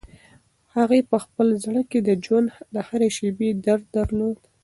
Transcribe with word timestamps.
هغې 0.75 0.99
په 1.09 1.17
خپل 1.23 1.47
زړه 1.63 1.81
کې 1.89 1.99
د 2.07 2.09
ژوند 2.25 2.47
د 2.73 2.75
هرې 2.87 3.09
شېبې 3.17 3.49
درد 3.65 3.85
درلود. 3.97 4.37